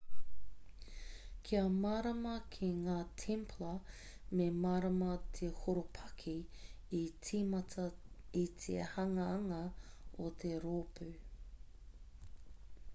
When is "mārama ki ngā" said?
1.81-2.95